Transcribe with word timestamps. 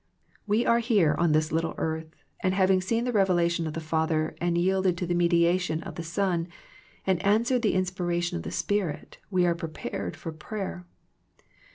We 0.47 0.65
are 0.65 0.79
here 0.79 1.13
on 1.19 1.31
this 1.31 1.51
little 1.51 1.75
earth, 1.77 2.07
and 2.39 2.55
having 2.55 2.81
seen 2.81 3.03
the 3.03 3.11
revelation 3.11 3.67
of 3.67 3.73
the 3.75 3.79
Father 3.79 4.35
and 4.41 4.57
yielded 4.57 4.97
to 4.97 5.05
the 5.05 5.13
mediation 5.13 5.83
of 5.83 5.93
the 5.93 6.01
Son, 6.01 6.47
and 7.05 7.23
answered 7.23 7.61
the 7.61 7.75
inspiration 7.75 8.35
of 8.35 8.41
the 8.41 8.49
Spirit 8.49 9.19
we 9.29 9.45
are 9.45 9.53
prepared 9.53 10.17
for 10.17 10.31
prayer. 10.31 10.87